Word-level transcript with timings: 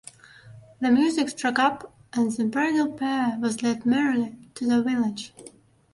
The 0.79 0.89
music 0.89 1.29
struck 1.29 1.59
up, 1.59 1.93
and 2.13 2.31
the 2.31 2.45
bridal 2.45 2.91
pair 2.91 3.37
was 3.39 3.61
led 3.61 3.85
merrily 3.85 4.35
to 4.55 4.65
the 4.65 4.81
village. 4.81 5.31